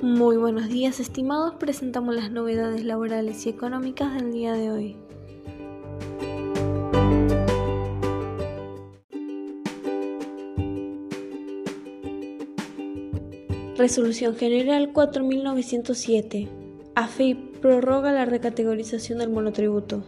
[0.00, 4.96] Muy buenos días estimados, presentamos las novedades laborales y económicas del día de hoy.
[13.76, 16.48] Resolución General 4907.
[16.94, 20.04] AFIP prorroga la recategorización del monotributo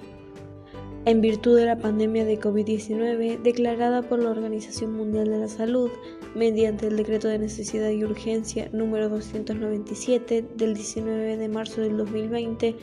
[1.10, 5.90] en virtud de la pandemia de COVID-19 declarada por la Organización Mundial de la Salud
[6.36, 12.76] mediante el decreto de necesidad y urgencia número 297 del 19 de marzo del 2020,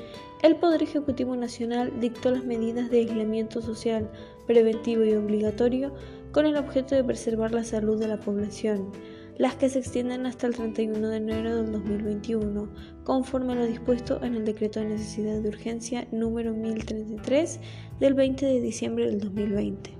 [0.43, 4.11] el Poder Ejecutivo Nacional dictó las medidas de aislamiento social
[4.45, 5.93] preventivo y obligatorio
[6.33, 8.91] con el objeto de preservar la salud de la población
[9.37, 12.69] las que se extienden hasta el 31 de enero del 2021,
[13.03, 17.59] conforme a lo dispuesto en el Decreto de Necesidad de Urgencia número 1033
[17.99, 19.93] del 20 de diciembre del 2020.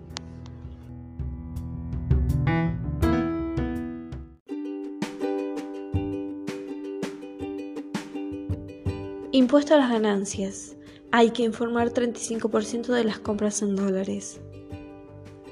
[9.31, 10.75] Impuesto a las ganancias.
[11.11, 14.41] Hay que informar 35% de las compras en dólares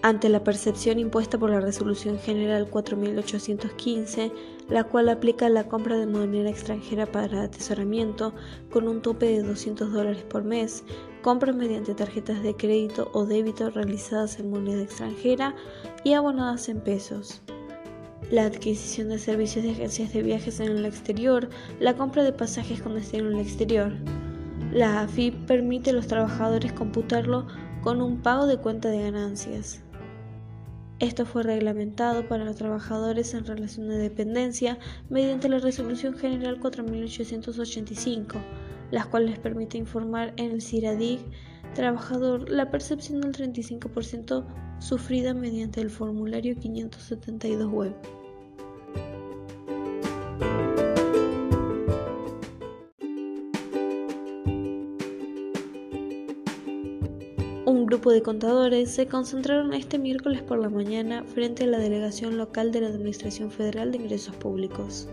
[0.06, 4.32] ante la percepción impuesta por la Resolución General 4815,
[4.70, 8.32] la cual aplica la compra de moneda extranjera para atesoramiento
[8.72, 10.84] con un tope de 200 dólares por mes,
[11.24, 15.56] compras mediante tarjetas de crédito o débito realizadas en moneda extranjera
[16.04, 17.42] y abonadas en pesos.
[18.30, 22.80] La adquisición de servicios de agencias de viajes en el exterior, la compra de pasajes
[22.80, 23.92] con destino en el exterior.
[24.72, 27.48] La AFIP permite a los trabajadores computarlo
[27.82, 29.85] con un pago de cuenta de ganancias.
[31.00, 34.80] Esto fue reglamentado para los trabajadores en relación de dependencia
[35.10, 38.38] mediante la Resolución General 4885,
[38.92, 41.20] las cuales permite informar en el CIRADIG
[41.74, 44.46] trabajador la percepción del 35%
[44.80, 47.94] sufrida mediante el formulario 572 web.
[57.66, 62.38] Un grupo de contadores se concentraron este miércoles por la mañana frente a la delegación
[62.38, 65.10] local de la Administración Federal de Ingresos Públicos.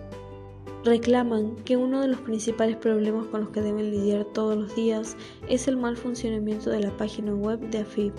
[0.84, 5.16] Reclaman que uno de los principales problemas con los que deben lidiar todos los días
[5.48, 8.12] es el mal funcionamiento de la página web de AFIP.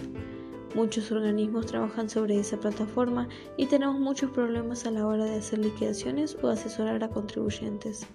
[0.74, 5.60] Muchos organismos trabajan sobre esa plataforma y tenemos muchos problemas a la hora de hacer
[5.60, 8.08] liquidaciones o asesorar a contribuyentes.